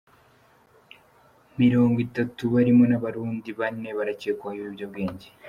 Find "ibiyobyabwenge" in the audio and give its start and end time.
4.57-5.27